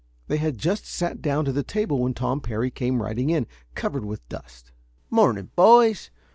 [0.29, 4.03] They had just sat down to the table when Tom Parry came riding in, covered
[4.03, 4.71] with dust.
[5.11, 6.09] "Morning, boys.